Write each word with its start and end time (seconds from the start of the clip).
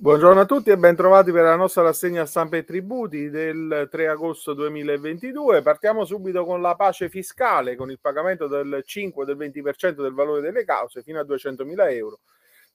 Buongiorno 0.00 0.42
a 0.42 0.46
tutti 0.46 0.70
e 0.70 0.76
bentrovati 0.76 1.32
per 1.32 1.42
la 1.42 1.56
nostra 1.56 1.82
rassegna 1.82 2.24
stampa 2.24 2.56
e 2.56 2.62
tributi 2.62 3.30
del 3.30 3.88
3 3.90 4.06
agosto 4.06 4.54
2022. 4.54 5.60
Partiamo 5.60 6.04
subito 6.04 6.44
con 6.44 6.62
la 6.62 6.76
pace 6.76 7.08
fiscale, 7.08 7.74
con 7.74 7.90
il 7.90 7.98
pagamento 8.00 8.46
del 8.46 8.82
5 8.86 9.24
del 9.24 9.36
20% 9.36 10.00
del 10.00 10.12
valore 10.12 10.40
delle 10.40 10.64
cause 10.64 11.02
fino 11.02 11.18
a 11.18 11.24
200.000 11.24 11.90
euro. 11.90 12.20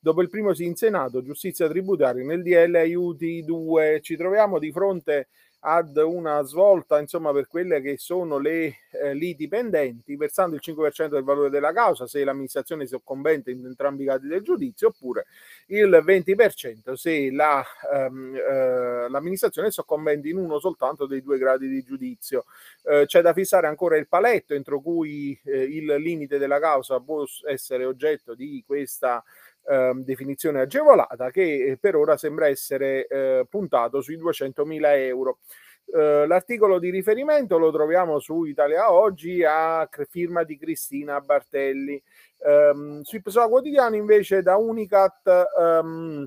Dopo 0.01 0.21
il 0.21 0.27
primo 0.27 0.53
sì 0.53 0.65
in 0.65 0.75
Senato, 0.75 1.23
giustizia 1.23 1.69
tributaria 1.69 2.25
nel 2.25 2.41
DL 2.41 2.75
aiuti 2.75 3.41
2. 3.45 4.01
Ci 4.01 4.17
troviamo 4.17 4.59
di 4.59 4.73
fronte 4.73 5.29
ad 5.65 5.95
una 5.97 6.41
svolta 6.43 6.99
insomma 6.99 7.31
per 7.31 7.47
quelle 7.47 7.79
che 7.81 7.97
sono 7.97 8.37
le 8.37 8.79
eh, 8.91 9.13
liti 9.13 9.47
pendenti 9.47 10.15
versando 10.17 10.55
il 10.55 10.61
5% 10.63 11.07
del 11.07 11.23
valore 11.23 11.49
della 11.49 11.71
causa 11.71 12.05
se 12.05 12.23
l'amministrazione 12.23 12.85
soccombente 12.85 13.51
in 13.51 13.65
entrambi 13.65 14.03
i 14.03 14.07
casi 14.07 14.27
del 14.27 14.41
giudizio 14.41 14.89
oppure 14.89 15.25
il 15.67 16.03
20% 16.05 16.93
se 16.93 17.31
la, 17.31 17.63
ehm, 17.93 18.35
eh, 18.35 19.09
l'amministrazione 19.09 19.71
soccombente 19.71 20.27
in 20.27 20.37
uno 20.37 20.59
soltanto 20.59 21.05
dei 21.05 21.21
due 21.21 21.37
gradi 21.37 21.67
di 21.69 21.81
giudizio. 21.83 22.45
Eh, 22.83 23.03
c'è 23.05 23.21
da 23.21 23.33
fissare 23.33 23.67
ancora 23.67 23.97
il 23.97 24.07
paletto 24.07 24.53
entro 24.53 24.81
cui 24.81 25.39
eh, 25.45 25.63
il 25.63 25.85
limite 25.95 26.37
della 26.37 26.59
causa 26.59 26.99
può 26.99 27.23
essere 27.47 27.85
oggetto 27.85 28.35
di 28.35 28.63
questa 28.65 29.23
eh, 29.67 29.91
definizione 29.95 30.61
agevolata 30.61 31.31
che 31.31 31.65
eh, 31.65 31.77
per 31.77 31.95
ora 31.95 32.17
sembra 32.17 32.47
essere 32.47 33.07
eh, 33.07 33.45
puntato 33.49 34.01
sui 34.01 34.17
200.000 34.17 34.81
euro. 34.97 35.39
Uh, 35.85 36.25
l'articolo 36.25 36.79
di 36.79 36.89
riferimento 36.89 37.57
lo 37.57 37.69
troviamo 37.69 38.17
su 38.17 38.45
Italia 38.45 38.91
Oggi 38.91 39.43
a 39.43 39.87
firma 40.09 40.43
di 40.43 40.57
Cristina 40.57 41.19
Bartelli. 41.19 42.01
Um, 42.37 43.01
sui 43.01 43.21
Pessoa 43.21 43.49
Quotidiano 43.49 43.95
invece 43.95 44.41
da 44.41 44.55
Unicat 44.55 45.45
um, 45.55 46.25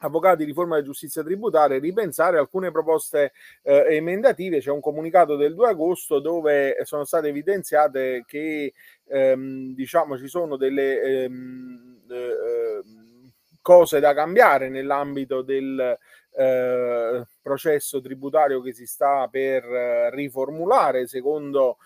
Avvocati 0.00 0.44
riforma 0.44 0.74
della 0.76 0.86
giustizia 0.86 1.24
tributaria, 1.24 1.76
ripensare 1.78 2.38
alcune 2.38 2.70
proposte 2.70 3.32
eh, 3.62 3.96
emendative. 3.96 4.60
C'è 4.60 4.70
un 4.70 4.80
comunicato 4.80 5.34
del 5.34 5.54
2 5.54 5.70
agosto 5.70 6.20
dove 6.20 6.76
sono 6.84 7.04
state 7.04 7.28
evidenziate 7.28 8.22
che 8.24 8.72
ehm, 9.06 9.74
diciamo 9.74 10.16
ci 10.16 10.28
sono 10.28 10.56
delle 10.56 11.02
ehm, 11.02 11.98
eh, 12.08 12.14
cose 13.68 14.00
da 14.00 14.14
cambiare 14.14 14.70
nell'ambito 14.70 15.42
del 15.42 15.98
eh, 16.34 17.26
processo 17.42 18.00
tributario 18.00 18.62
che 18.62 18.72
si 18.72 18.86
sta 18.86 19.28
per 19.30 19.62
eh, 19.62 20.10
riformulare 20.10 21.06
secondo 21.06 21.76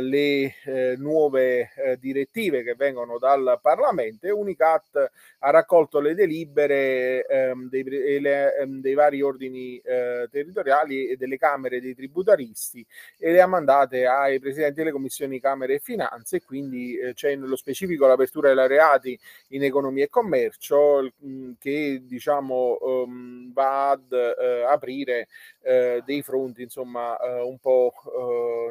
le 0.00 0.54
eh, 0.64 0.96
nuove 0.98 1.70
eh, 1.74 1.96
direttive 1.98 2.62
che 2.62 2.74
vengono 2.74 3.18
dal 3.18 3.58
Parlamento 3.62 4.26
e 4.26 4.30
Unicat 4.30 5.10
ha 5.38 5.50
raccolto 5.50 5.98
le 5.98 6.14
delibere 6.14 7.24
ehm, 7.24 7.70
dei, 7.70 8.20
le, 8.20 8.54
ehm, 8.56 8.80
dei, 8.80 8.94
vari 8.94 9.22
ordini 9.22 9.78
eh, 9.78 10.28
territoriali 10.30 11.08
e 11.08 11.16
delle 11.16 11.38
Camere 11.38 11.80
dei 11.80 11.94
tributaristi 11.94 12.84
e 13.18 13.32
le 13.32 13.40
ha 13.40 13.46
mandate 13.46 14.06
ai 14.06 14.38
presidenti 14.38 14.74
delle 14.74 14.92
commissioni 14.92 15.40
Camere 15.40 15.74
e 15.74 15.78
Finanze 15.78 16.42
quindi 16.42 16.98
eh, 16.98 17.14
c'è 17.14 17.34
nello 17.34 17.56
specifico 17.56 18.06
l'apertura 18.06 18.48
dei 18.48 18.56
laureati 18.56 19.18
in 19.48 19.64
economia 19.64 20.04
e 20.04 20.10
commercio 20.10 21.10
mh, 21.16 21.28
mm, 21.28 21.50
che 21.58 22.02
diciamo 22.04 22.76
um, 22.80 23.52
va 23.54 23.90
ad 23.90 24.10
uh, 24.10 24.66
aprire 24.68 25.28
uh, 25.60 26.02
dei 26.04 26.22
fronti 26.22 26.62
insomma 26.62 27.16
uh, 27.16 27.48
un 27.48 27.58
po' 27.58 27.92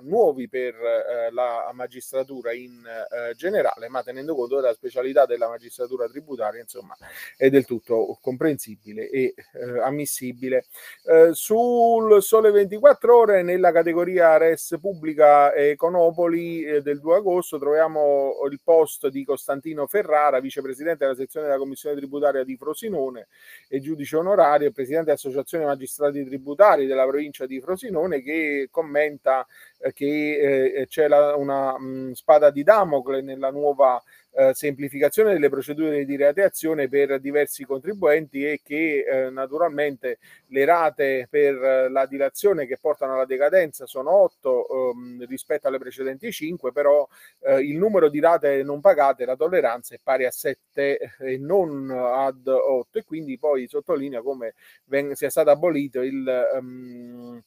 nuovi 0.03 0.47
per 0.47 0.75
eh, 1.07 1.31
la 1.31 1.69
magistratura 1.73 2.51
in 2.53 2.83
eh, 2.85 3.33
generale, 3.35 3.87
ma 3.87 4.03
tenendo 4.03 4.35
conto 4.35 4.55
della 4.55 4.73
specialità 4.73 5.25
della 5.25 5.47
magistratura 5.47 6.07
tributaria, 6.07 6.61
insomma, 6.61 6.95
è 7.35 7.49
del 7.49 7.65
tutto 7.65 8.17
comprensibile 8.21 9.09
e 9.09 9.33
eh, 9.53 9.79
ammissibile. 9.79 10.65
Eh, 11.05 11.29
sul 11.33 12.21
Sole 12.21 12.51
24 12.51 13.17
Ore, 13.17 13.41
nella 13.43 13.71
categoria 13.71 14.37
Res 14.37 14.77
Pubblica 14.81 15.53
Econopoli 15.53 16.63
eh, 16.63 16.81
del 16.81 16.99
2 16.99 17.15
agosto, 17.15 17.57
troviamo 17.57 18.33
il 18.49 18.59
post 18.63 19.07
di 19.07 19.23
Costantino 19.23 19.87
Ferrara, 19.87 20.39
vicepresidente 20.39 21.05
della 21.05 21.15
sezione 21.15 21.47
della 21.47 21.57
Commissione 21.57 21.95
tributaria 21.95 22.43
di 22.43 22.57
Frosinone 22.57 23.27
e 23.67 23.79
giudice 23.79 24.17
onorario, 24.17 24.71
presidente 24.71 25.05
dell'Associazione 25.05 25.65
Magistrati 25.65 26.25
Tributari 26.25 26.85
della 26.85 27.05
provincia 27.05 27.45
di 27.45 27.61
Frosinone, 27.61 28.21
che 28.21 28.67
commenta 28.71 29.45
eh, 29.79 29.93
che 29.93 30.73
eh, 30.73 30.87
c'è 30.97 31.07
la, 31.07 31.35
una 31.35 31.77
mh, 31.77 32.13
spada 32.13 32.49
di 32.49 32.63
Damocle 32.63 33.21
nella 33.21 33.51
nuova 33.51 34.01
eh, 34.31 34.55
semplificazione 34.55 35.31
delle 35.31 35.47
procedure 35.47 36.05
di 36.05 36.17
rateazione 36.17 36.89
per 36.89 37.19
diversi 37.19 37.65
contribuenti 37.65 38.43
e 38.43 38.61
che 38.63 39.05
eh, 39.07 39.29
naturalmente 39.29 40.17
le 40.47 40.65
rate 40.65 41.27
per 41.29 41.91
la 41.91 42.07
dilazione 42.07 42.65
che 42.65 42.79
portano 42.79 43.13
alla 43.13 43.25
decadenza 43.25 43.85
sono 43.85 44.11
8 44.11 44.67
ehm, 44.91 45.27
rispetto 45.27 45.67
alle 45.67 45.77
precedenti 45.77 46.31
5, 46.31 46.71
però 46.71 47.07
eh, 47.41 47.59
il 47.61 47.77
numero 47.77 48.09
di 48.09 48.19
rate 48.19 48.63
non 48.63 48.81
pagate, 48.81 49.25
la 49.25 49.35
tolleranza 49.35 49.93
è 49.93 49.99
pari 50.01 50.25
a 50.25 50.31
7 50.31 51.15
e 51.19 51.37
non 51.37 51.91
ad 51.91 52.47
8 52.47 52.97
e 52.97 53.03
quindi 53.03 53.37
poi 53.37 53.67
sottolinea 53.67 54.23
come 54.23 54.55
ven- 54.85 55.13
sia 55.13 55.29
stato 55.29 55.51
abolito 55.51 56.01
il... 56.01 56.49
Um, 56.59 57.43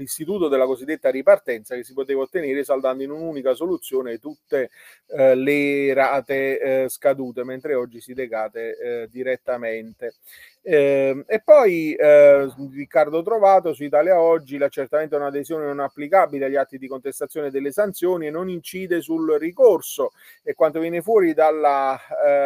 l'istituto 0.00 0.48
della 0.48 0.64
cosiddetta 0.64 1.10
ripartenza 1.10 1.74
che 1.74 1.84
si 1.84 1.92
poteva 1.92 2.22
ottenere 2.22 2.64
saldando 2.64 3.02
in 3.02 3.10
un'unica 3.10 3.54
soluzione 3.54 4.18
tutte 4.18 4.70
eh, 5.06 5.34
le 5.34 5.92
rate 5.92 6.84
eh, 6.84 6.88
scadute, 6.88 7.44
mentre 7.44 7.74
oggi 7.74 8.00
si 8.00 8.14
decade 8.14 8.76
eh, 8.78 9.08
direttamente. 9.10 10.14
Eh, 10.62 11.24
e 11.26 11.40
poi 11.42 11.94
eh, 11.94 12.52
Riccardo 12.70 13.22
Trovato 13.22 13.72
su 13.72 13.82
Italia 13.82 14.20
Oggi 14.20 14.58
l'accertamento 14.58 15.14
è 15.14 15.18
un'adesione 15.18 15.64
non 15.64 15.80
applicabile 15.80 16.44
agli 16.44 16.56
atti 16.56 16.76
di 16.76 16.86
contestazione 16.86 17.50
delle 17.50 17.72
sanzioni 17.72 18.26
e 18.26 18.30
non 18.30 18.50
incide 18.50 19.00
sul 19.00 19.38
ricorso. 19.38 20.12
E 20.42 20.52
quanto 20.52 20.80
viene 20.80 21.00
fuori 21.00 21.32
dalla 21.32 21.98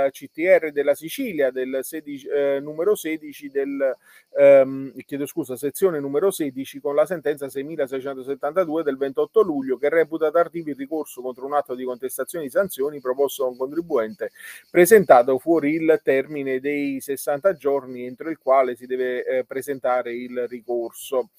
eh, 0.06 0.10
CTR 0.12 0.70
della 0.70 0.94
Sicilia 0.94 1.50
del 1.50 1.80
16, 1.82 2.28
eh, 2.28 2.60
numero 2.60 2.94
16 2.94 3.50
del 3.50 3.96
ehm, 4.36 4.92
chiedo 5.04 5.26
scusa 5.26 5.56
sezione 5.56 6.00
numero 6.00 6.30
16 6.30 6.80
con 6.80 6.94
la 6.94 7.06
sentenza 7.06 7.48
6672 7.48 8.82
del 8.82 8.96
28 8.96 9.42
luglio 9.42 9.76
che 9.76 9.88
reputa 9.88 10.30
tardivo 10.30 10.70
il 10.70 10.76
ricorso 10.76 11.20
contro 11.22 11.46
un 11.46 11.54
atto 11.54 11.74
di 11.74 11.84
contestazione 11.84 12.44
di 12.44 12.50
sanzioni 12.50 13.00
proposto 13.00 13.44
da 13.44 13.50
un 13.50 13.56
contribuente 13.56 14.30
presentato 14.70 15.38
fuori 15.38 15.74
il 15.74 16.00
termine 16.02 16.60
dei 16.60 17.00
60 17.00 17.54
giorni 17.54 18.03
entro 18.04 18.30
il 18.30 18.38
quale 18.38 18.76
si 18.76 18.86
deve 18.86 19.24
eh, 19.24 19.44
presentare 19.44 20.14
il 20.14 20.46
ricorso. 20.48 21.30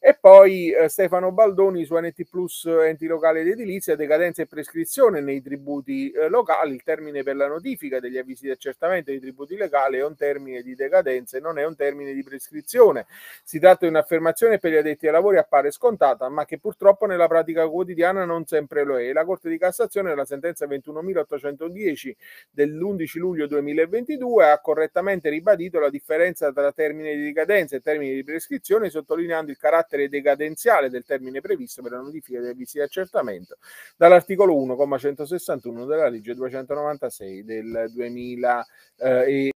E 0.00 0.16
poi 0.18 0.70
eh, 0.70 0.88
Stefano 0.88 1.32
Baldoni 1.32 1.84
su 1.84 1.96
NT 1.96 2.28
Plus 2.30 2.66
enti 2.66 3.06
locali 3.06 3.40
ed 3.40 3.48
edilizia, 3.48 3.96
decadenza 3.96 4.42
e 4.42 4.46
prescrizione 4.46 5.20
nei 5.20 5.42
tributi 5.42 6.12
eh, 6.12 6.28
locali. 6.28 6.74
Il 6.74 6.84
termine 6.84 7.24
per 7.24 7.34
la 7.34 7.48
notifica 7.48 7.98
degli 7.98 8.16
avvisi 8.16 8.44
di 8.44 8.52
accertamento 8.52 9.10
dei 9.10 9.18
tributi 9.18 9.56
legali 9.56 9.98
è 9.98 10.04
un 10.04 10.14
termine 10.14 10.62
di 10.62 10.76
decadenza 10.76 11.36
e 11.36 11.40
non 11.40 11.58
è 11.58 11.66
un 11.66 11.74
termine 11.74 12.12
di 12.12 12.22
prescrizione. 12.22 13.06
Si 13.42 13.58
tratta 13.58 13.86
di 13.86 13.88
un'affermazione 13.88 14.60
per 14.60 14.70
gli 14.70 14.76
addetti 14.76 15.06
ai 15.06 15.12
lavori 15.12 15.36
appare 15.36 15.72
scontata, 15.72 16.28
ma 16.28 16.44
che 16.44 16.60
purtroppo 16.60 17.06
nella 17.06 17.26
pratica 17.26 17.66
quotidiana 17.68 18.24
non 18.24 18.46
sempre 18.46 18.84
lo 18.84 19.00
è. 19.00 19.12
La 19.12 19.24
Corte 19.24 19.48
di 19.48 19.58
Cassazione, 19.58 20.10
nella 20.10 20.24
sentenza 20.24 20.64
21.810 20.66 22.12
dell'11 22.52 23.18
luglio 23.18 23.48
2022, 23.48 24.48
ha 24.48 24.60
correttamente 24.60 25.28
ribadito 25.28 25.80
la 25.80 25.90
differenza 25.90 26.52
tra 26.52 26.70
termine 26.70 27.16
di 27.16 27.24
decadenza 27.24 27.74
e 27.74 27.80
termine 27.80 28.14
di 28.14 28.22
prescrizione, 28.22 28.90
sottolineando 28.90 29.50
il 29.50 29.58
carattere 29.58 29.86
carattere 29.88 30.08
decadenziale 30.08 30.90
del 30.90 31.04
termine 31.04 31.40
previsto 31.40 31.82
per 31.82 31.92
la 31.92 32.00
notifica 32.00 32.40
dei 32.40 32.50
avvisi 32.50 32.76
di 32.78 32.84
accertamento 32.84 33.56
dall'articolo 33.96 34.54
1,161 34.56 35.86
della 35.86 36.08
legge 36.08 36.34
296 36.34 37.44
del 37.44 37.90
2006. 37.92 39.50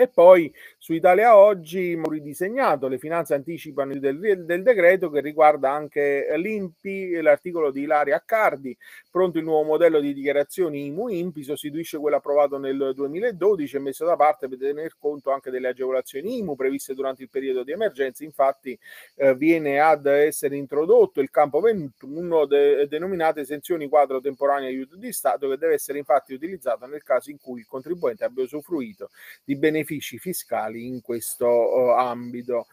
E 0.00 0.06
poi 0.06 0.54
su 0.78 0.92
Italia 0.92 1.36
Oggi, 1.36 2.00
ridisegnato, 2.00 2.86
le 2.86 2.98
finanze 2.98 3.34
anticipano 3.34 3.98
del, 3.98 4.44
del 4.44 4.62
decreto 4.62 5.10
che 5.10 5.20
riguarda 5.20 5.72
anche 5.72 6.24
l'INPI, 6.36 7.20
l'articolo 7.20 7.72
di 7.72 7.80
Ilaria 7.80 8.14
Accardi, 8.14 8.78
pronto 9.10 9.38
il 9.38 9.44
nuovo 9.44 9.64
modello 9.64 9.98
di 9.98 10.14
dichiarazioni 10.14 10.86
IMU-INPI, 10.86 11.42
sostituisce 11.42 11.98
quello 11.98 12.14
approvato 12.14 12.58
nel 12.58 12.92
2012 12.94 13.74
e 13.74 13.78
messo 13.80 14.04
da 14.04 14.14
parte 14.14 14.46
per 14.46 14.58
tener 14.58 14.94
conto 15.00 15.32
anche 15.32 15.50
delle 15.50 15.66
agevolazioni 15.66 16.38
IMU 16.38 16.54
previste 16.54 16.94
durante 16.94 17.24
il 17.24 17.28
periodo 17.28 17.64
di 17.64 17.72
emergenza. 17.72 18.22
Infatti 18.22 18.78
eh, 19.16 19.34
viene 19.34 19.80
ad 19.80 20.06
essere 20.06 20.54
introdotto 20.54 21.20
il 21.20 21.30
campo 21.30 21.58
21 21.58 22.46
de, 22.46 22.86
denominato 22.86 23.40
esenzioni 23.40 23.88
quadro 23.88 24.20
temporaneo 24.20 24.68
aiuto 24.68 24.94
di 24.94 25.12
Stato 25.12 25.48
che 25.48 25.56
deve 25.56 25.74
essere 25.74 25.98
infatti 25.98 26.34
utilizzato 26.34 26.86
nel 26.86 27.02
caso 27.02 27.30
in 27.30 27.38
cui 27.40 27.58
il 27.58 27.66
contribuente 27.66 28.22
abbia 28.22 28.44
usufruito 28.44 29.10
di 29.42 29.56
benefici 29.56 29.86
fiscali 29.96 30.86
in 30.86 31.00
questo 31.00 31.46
uh, 31.46 31.98
ambito. 31.98 32.66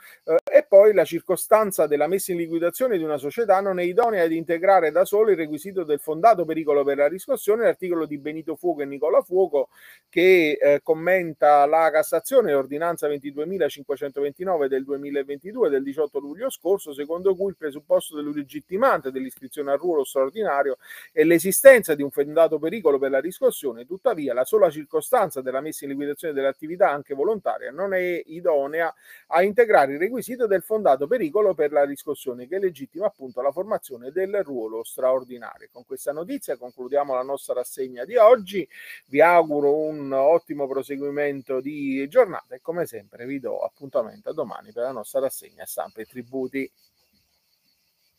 Poi 0.68 0.94
la 0.94 1.06
circostanza 1.06 1.88
della 1.88 2.08
messa 2.08 2.32
in 2.32 2.38
liquidazione 2.38 2.98
di 2.98 3.04
una 3.04 3.18
società 3.18 3.60
non 3.62 3.80
è 3.80 3.84
idonea 3.84 4.24
ad 4.24 4.32
integrare 4.32 4.92
da 4.92 5.06
solo 5.06 5.32
il 5.32 5.38
requisito 5.38 5.84
del 5.84 6.00
fondato 6.00 6.46
pericolo 6.46 6.84
per 6.84 6.98
la 6.98 7.08
riscossione, 7.08 7.64
l'articolo 7.64 8.06
di 8.06 8.18
Benito 8.18 8.56
Fuoco 8.56 8.82
e 8.82 8.86
Nicola 8.86 9.22
Fuoco 9.22 9.70
che 10.10 10.58
eh, 10.60 10.80
commenta 10.82 11.66
la 11.66 11.90
Cassazione, 11.92 12.52
l'ordinanza 12.52 13.08
22.529 13.08 14.66
del 14.66 14.84
2022 14.84 15.70
del 15.70 15.84
18 15.84 16.20
luglio 16.20 16.50
scorso, 16.50 16.94
secondo 16.94 17.36
cui 17.36 17.50
il 17.50 17.58
presupposto 17.58 18.16
dell'illegittimante 18.16 19.12
dell'iscrizione 19.12 19.72
al 19.72 19.78
ruolo 19.78 20.04
straordinario 20.04 20.78
è 21.12 21.24
l'esistenza 21.24 21.96
di 21.96 22.02
un 22.02 22.12
fondato 22.12 22.60
pericolo 22.60 22.98
per 22.98 23.12
la 23.12 23.20
riscossione, 23.20 23.86
tuttavia 23.86 24.34
la 24.34 24.46
sola 24.46 24.70
circostanza 24.70 25.42
della 25.42 25.62
messa 25.62 25.86
in 25.86 25.92
liquidazione 25.92 26.34
dell'attività 26.34 26.90
anche 26.90 27.14
volontaria 27.14 27.72
non 27.72 27.94
è 27.94 28.22
idonea 28.26 28.94
a 29.28 29.44
integrare 29.44 29.94
il 29.94 30.00
requisito 30.00 30.48
del 30.56 30.64
fondato 30.64 31.06
pericolo 31.06 31.54
per 31.54 31.72
la 31.72 31.84
riscossione 31.84 32.48
che 32.48 32.60
legittima 32.60 33.08
appunto 33.08 33.42
la 33.42 33.52
formazione 33.52 34.12
del 34.12 34.42
ruolo 34.44 34.84
straordinario. 34.84 35.68
Con 35.72 35.86
questa 35.86 36.14
notizia 36.14 36.58
concludiamo 36.58 37.14
la 37.14 37.24
nostra 37.24 37.56
rassegna 37.56 38.06
di 38.06 38.16
oggi, 38.16 38.68
vi 39.08 39.20
auguro 39.22 39.76
un 39.76 40.12
ottimo 40.14 40.68
proseguimento 40.68 41.60
di 41.60 42.08
giornata 42.08 42.56
e 42.56 42.62
come 42.62 42.86
sempre 42.86 43.26
vi 43.26 43.40
do 43.40 43.60
appuntamento 43.60 44.30
a 44.30 44.34
domani 44.34 44.72
per 44.72 44.84
la 44.84 44.92
nostra 44.92 45.20
rassegna 45.20 45.66
stampa 45.66 46.02
e 46.02 46.06
tributi. 46.06 46.72